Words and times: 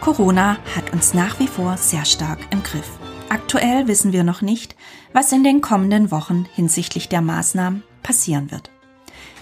Corona 0.00 0.56
hat 0.74 0.94
uns 0.94 1.12
nach 1.12 1.38
wie 1.40 1.46
vor 1.46 1.76
sehr 1.76 2.06
stark 2.06 2.38
im 2.50 2.62
Griff. 2.62 2.88
Aktuell 3.28 3.86
wissen 3.86 4.14
wir 4.14 4.24
noch 4.24 4.40
nicht, 4.40 4.74
was 5.12 5.30
in 5.30 5.44
den 5.44 5.60
kommenden 5.60 6.10
Wochen 6.10 6.46
hinsichtlich 6.54 7.10
der 7.10 7.20
Maßnahmen 7.20 7.82
passieren 8.02 8.50
wird. 8.50 8.70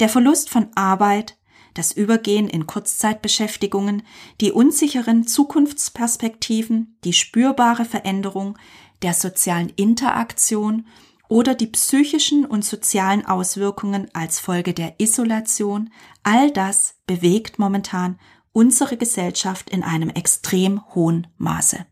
Der 0.00 0.08
Verlust 0.08 0.50
von 0.50 0.68
Arbeit, 0.74 1.37
das 1.78 1.92
Übergehen 1.92 2.48
in 2.48 2.66
Kurzzeitbeschäftigungen, 2.66 4.02
die 4.40 4.50
unsicheren 4.50 5.26
Zukunftsperspektiven, 5.26 6.98
die 7.04 7.12
spürbare 7.12 7.84
Veränderung 7.84 8.58
der 9.02 9.14
sozialen 9.14 9.70
Interaktion 9.70 10.86
oder 11.28 11.54
die 11.54 11.68
psychischen 11.68 12.44
und 12.44 12.64
sozialen 12.64 13.24
Auswirkungen 13.24 14.08
als 14.12 14.40
Folge 14.40 14.74
der 14.74 14.98
Isolation, 14.98 15.90
all 16.24 16.50
das 16.50 16.96
bewegt 17.06 17.60
momentan 17.60 18.18
unsere 18.52 18.96
Gesellschaft 18.96 19.70
in 19.70 19.84
einem 19.84 20.10
extrem 20.10 20.82
hohen 20.94 21.28
Maße. 21.36 21.86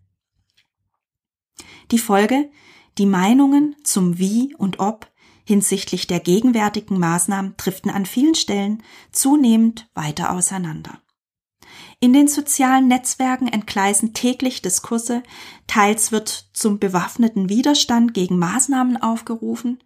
Die 1.92 1.98
Folge, 1.98 2.50
die 2.98 3.06
Meinungen 3.06 3.76
zum 3.84 4.18
Wie 4.18 4.52
und 4.56 4.80
Ob 4.80 5.08
hinsichtlich 5.46 6.06
der 6.06 6.20
gegenwärtigen 6.20 6.98
Maßnahmen 6.98 7.54
driften 7.56 7.90
an 7.90 8.04
vielen 8.04 8.34
Stellen 8.34 8.82
zunehmend 9.12 9.88
weiter 9.94 10.32
auseinander. 10.32 11.00
In 12.00 12.12
den 12.12 12.28
sozialen 12.28 12.88
Netzwerken 12.88 13.48
entgleisen 13.48 14.12
täglich 14.12 14.60
Diskurse, 14.60 15.22
teils 15.66 16.12
wird 16.12 16.50
zum 16.52 16.78
bewaffneten 16.78 17.48
Widerstand 17.48 18.12
gegen 18.12 18.38
Maßnahmen 18.38 18.98
aufgerufen 18.98 19.78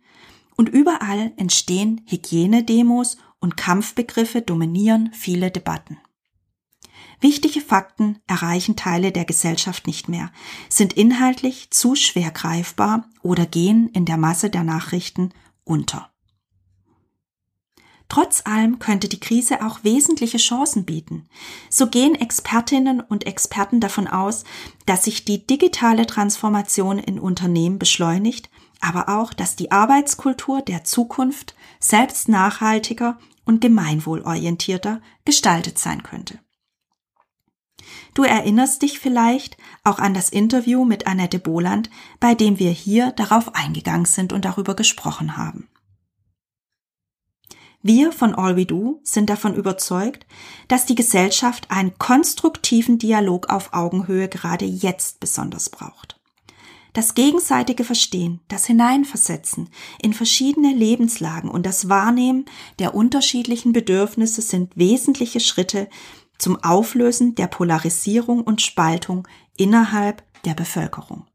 und 0.57 0.69
überall 0.69 1.33
entstehen 1.37 2.01
Hygienedemos 2.07 3.19
und 3.39 3.57
Kampfbegriffe 3.57 4.43
dominieren 4.43 5.11
viele 5.13 5.51
Debatten. 5.51 5.99
Wichtige 7.21 7.61
Fakten 7.61 8.19
erreichen 8.27 8.77
Teile 8.77 9.13
der 9.13 9.27
Gesellschaft 9.27 9.87
nicht 9.87 10.09
mehr, 10.09 10.33
sind 10.71 10.95
inhaltlich 10.95 11.71
zu 11.71 11.95
schwer 11.95 12.31
greifbar 12.31 13.05
oder 13.23 13.45
gehen 13.45 13.91
in 13.91 14.07
der 14.07 14.17
Masse 14.17 14.49
der 14.49 14.65
Nachrichten 14.65 15.31
unter. 15.71 16.11
Trotz 18.09 18.45
allem 18.45 18.81
könnte 18.81 19.09
die 19.09 19.21
Krise 19.21 19.65
auch 19.65 19.85
wesentliche 19.85 20.39
Chancen 20.39 20.85
bieten. 20.85 21.29
So 21.71 21.87
gehen 21.87 22.17
Expertinnen 22.17 23.01
und 23.01 23.25
Experten 23.25 23.79
davon 23.79 24.09
aus, 24.09 24.43
dass 24.85 25.05
sich 25.05 25.25
die 25.25 25.47
digitale 25.47 26.07
Transformation 26.07 26.99
in 26.99 27.21
Unternehmen 27.21 27.79
beschleunigt, 27.79 28.51
aber 28.81 29.09
auch, 29.09 29.33
dass 29.33 29.55
die 29.55 29.71
Arbeitskultur 29.71 30.61
der 30.61 30.83
Zukunft 30.83 31.55
selbst 31.79 32.29
nachhaltiger 32.29 33.17
und 33.45 33.61
gemeinwohlorientierter 33.61 35.01
gestaltet 35.25 35.79
sein 35.79 36.03
könnte. 36.03 36.41
Du 38.15 38.23
erinnerst 38.23 38.83
dich 38.83 38.99
vielleicht 38.99 39.57
auch 39.85 39.99
an 39.99 40.15
das 40.15 40.29
Interview 40.29 40.85
mit 40.85 41.07
Annette 41.07 41.39
Boland, 41.39 41.91
bei 42.19 42.35
dem 42.35 42.59
wir 42.59 42.71
hier 42.71 43.13
darauf 43.13 43.55
eingegangen 43.55 44.07
sind 44.07 44.33
und 44.33 44.45
darüber 44.45 44.75
gesprochen 44.75 45.37
haben. 45.37 45.69
Wir 47.83 48.13
von 48.13 48.35
All 48.35 48.57
We 48.57 48.67
Do 48.67 49.01
sind 49.05 49.31
davon 49.31 49.55
überzeugt, 49.55 50.27
dass 50.69 50.85
die 50.85 50.95
Gesellschaft 50.95 51.71
einen 51.71 51.97
konstruktiven 51.97 52.99
Dialog 52.99 53.49
auf 53.49 53.73
Augenhöhe 53.73 54.29
gerade 54.29 54.67
jetzt 54.67 55.19
besonders 55.19 55.71
braucht. 55.71 56.21
Das 56.93 57.15
gegenseitige 57.15 57.85
Verstehen, 57.85 58.41
das 58.49 58.67
Hineinversetzen 58.67 59.71
in 60.03 60.13
verschiedene 60.13 60.75
Lebenslagen 60.75 61.49
und 61.49 61.65
das 61.65 61.89
Wahrnehmen 61.89 62.47
der 62.81 62.95
unterschiedlichen 62.95 63.73
Bedürfnisse 63.73 64.43
sind 64.43 64.77
wesentliche 64.77 65.41
Schritte 65.41 65.89
zum 66.41 66.63
Auflösen 66.63 67.35
der 67.35 67.47
Polarisierung 67.47 68.43
und 68.43 68.63
Spaltung 68.63 69.29
innerhalb 69.57 70.23
der 70.45 70.55
Bevölkerung. 70.55 71.27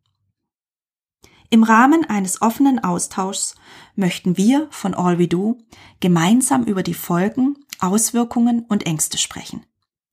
Im 1.50 1.64
Rahmen 1.64 2.04
eines 2.10 2.42
offenen 2.42 2.84
Austauschs 2.84 3.56
möchten 3.96 4.36
wir 4.36 4.68
von 4.72 4.94
All 4.94 5.20
We 5.20 5.28
Do 5.28 5.58
gemeinsam 6.00 6.64
über 6.64 6.84
die 6.84 6.96
Folgen, 6.96 7.56
Auswirkungen 7.80 8.66
und 8.68 8.86
Ängste 8.86 9.18
sprechen. 9.18 9.66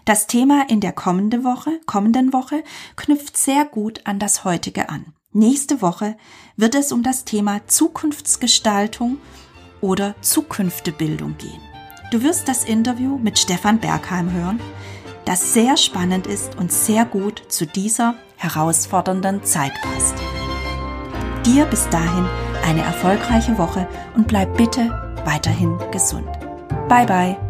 Das 0.04 0.28
Thema 0.28 0.68
in 0.68 0.80
der 0.80 0.92
kommende 0.92 1.42
Woche, 1.42 1.80
kommenden 1.86 2.32
Woche 2.32 2.62
knüpft 2.94 3.36
sehr 3.36 3.64
gut 3.64 4.06
an 4.06 4.20
das 4.20 4.44
heutige 4.44 4.90
an. 4.90 5.12
Nächste 5.36 5.82
Woche 5.82 6.16
wird 6.56 6.76
es 6.76 6.92
um 6.92 7.02
das 7.02 7.24
Thema 7.24 7.66
Zukunftsgestaltung 7.66 9.18
oder 9.80 10.14
Zukünftebildung 10.20 11.36
gehen. 11.38 11.60
Du 12.12 12.22
wirst 12.22 12.46
das 12.46 12.64
Interview 12.64 13.18
mit 13.18 13.36
Stefan 13.40 13.80
Bergheim 13.80 14.30
hören, 14.30 14.60
das 15.24 15.52
sehr 15.52 15.76
spannend 15.76 16.28
ist 16.28 16.56
und 16.56 16.70
sehr 16.70 17.04
gut 17.04 17.42
zu 17.48 17.66
dieser 17.66 18.14
herausfordernden 18.36 19.42
Zeit 19.42 19.72
passt. 19.82 20.14
Dir 21.44 21.64
bis 21.64 21.88
dahin 21.88 22.28
eine 22.64 22.82
erfolgreiche 22.82 23.58
Woche 23.58 23.88
und 24.14 24.28
bleib 24.28 24.56
bitte 24.56 24.88
weiterhin 25.24 25.76
gesund. 25.90 26.28
Bye 26.88 27.06
bye. 27.06 27.43